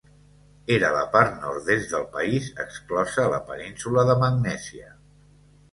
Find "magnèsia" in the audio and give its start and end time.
4.27-4.93